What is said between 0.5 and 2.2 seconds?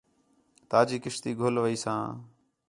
تا جی کشتی گھل ویساں